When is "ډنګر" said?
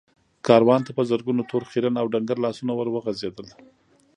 2.13-2.37